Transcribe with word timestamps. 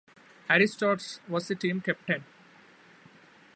Harry 0.47 0.65
Stotz 0.65 1.19
was 1.29 1.47
the 1.47 1.53
team 1.53 1.79
captain. 1.79 2.23